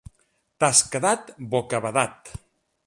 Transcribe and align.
T'has 0.63 0.81
quedat 0.95 1.31
bocabadat. 1.53 2.37